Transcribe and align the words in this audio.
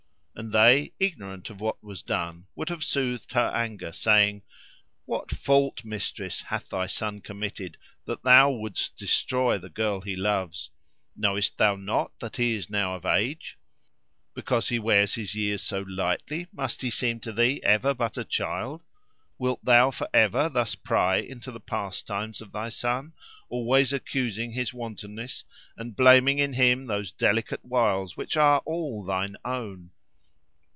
And 0.33 0.53
they, 0.53 0.91
ignorant 0.97 1.51
of 1.51 1.61
what 1.61 1.83
was 1.83 2.01
done, 2.01 2.47
would 2.55 2.69
have 2.69 2.83
soothed 2.83 3.33
her 3.33 3.51
anger, 3.53 3.91
saying, 3.91 4.41
"What 5.05 5.29
fault, 5.29 5.85
Mistress, 5.85 6.41
hath 6.41 6.69
thy 6.69 6.87
son 6.87 7.19
committed, 7.21 7.77
that 8.05 8.23
thou 8.23 8.49
wouldst 8.49 8.95
destroy 8.95 9.59
the 9.59 9.69
girl 9.69 10.01
he 10.01 10.15
loves? 10.15 10.71
Knowest 11.15 11.59
thou 11.59 11.75
not 11.75 12.17
that 12.21 12.37
he 12.37 12.55
is 12.55 12.71
now 12.71 12.95
of 12.95 13.05
age? 13.05 13.59
Because 14.33 14.69
he 14.69 14.79
wears 14.79 15.13
his 15.13 15.35
years 15.35 15.61
so 15.61 15.81
lightly 15.81 16.47
must 16.51 16.81
he 16.81 16.89
seem 16.89 17.19
to 17.19 17.31
thee 17.31 17.61
ever 17.63 17.93
but 17.93 18.17
a 18.17 18.25
child? 18.25 18.81
Wilt 19.37 19.63
thou 19.63 19.91
for 19.91 20.09
ever 20.11 20.49
thus 20.49 20.73
pry 20.73 21.17
into 21.17 21.51
the 21.51 21.59
pastimes 21.59 22.41
of 22.41 22.51
thy 22.51 22.69
son, 22.69 23.13
always 23.47 23.93
accusing 23.93 24.53
his 24.53 24.73
wantonness, 24.73 25.43
and 25.77 25.95
blaming 25.95 26.39
in 26.39 26.53
him 26.53 26.87
those 26.87 27.11
delicate 27.11 27.63
wiles 27.63 28.17
which 28.17 28.35
are 28.35 28.63
all 28.65 29.03
thine 29.05 29.35
own?" 29.45 29.91